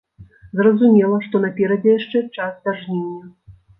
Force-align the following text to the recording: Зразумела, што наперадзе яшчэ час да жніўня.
Зразумела, 0.61 1.19
што 1.25 1.35
наперадзе 1.45 1.89
яшчэ 1.99 2.25
час 2.39 2.57
да 2.67 2.75
жніўня. 2.81 3.25